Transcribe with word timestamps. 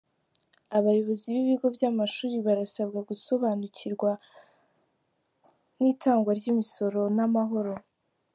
Abayobozi 0.77 1.25
b’ibigo 1.35 1.65
by’amashuri 1.75 2.35
barasabwa 2.45 2.99
gusobanukirwa 3.09 4.11
n’itangwa 5.79 6.31
ry’imisoro 6.39 7.01
n’amahoro 7.15 7.73